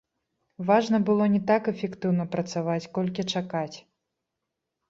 Важна 0.69 0.99
было 1.09 1.27
не 1.33 1.41
так 1.51 1.69
эфектыўна 1.73 2.25
працаваць, 2.37 2.89
колькі 2.99 3.29
чакаць. 3.35 3.77